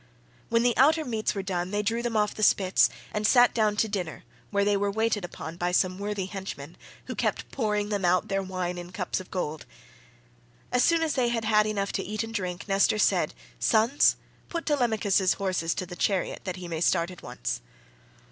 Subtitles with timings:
[0.49, 3.75] When the outer meats were done they drew them off the spits and sat down
[3.77, 8.03] to dinner where they were waited upon by some worthy henchmen, who kept pouring them
[8.03, 9.67] out their wine in cups of gold.
[10.71, 14.15] As soon as they had had enough to eat and drink Nestor said, "Sons,
[14.49, 17.61] put Telemachus's horses to the chariot that he may start at once."